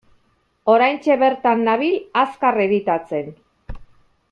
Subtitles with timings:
[0.75, 3.31] Oraintxe bertan nabil azkar editatzen.